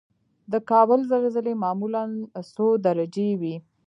[0.51, 2.03] د کابل زلزلې معمولا
[2.53, 3.55] څو درجې وي؟